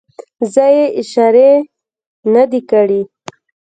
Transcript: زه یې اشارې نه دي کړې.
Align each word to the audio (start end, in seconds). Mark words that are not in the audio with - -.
زه 0.53 0.65
یې 0.75 0.85
اشارې 1.01 1.49
نه 2.33 2.43
دي 2.51 2.61
کړې. 2.69 3.01